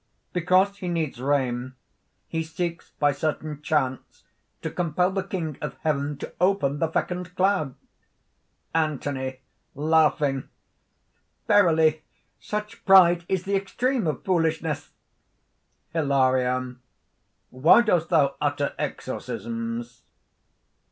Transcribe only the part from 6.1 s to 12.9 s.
to open the fecund cloud." ANTHONY. "Verily, such